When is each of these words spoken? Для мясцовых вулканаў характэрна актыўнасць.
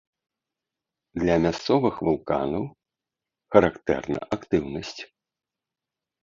Для 1.23 1.35
мясцовых 1.43 1.95
вулканаў 2.07 2.63
характэрна 3.57 4.19
актыўнасць. 4.39 5.01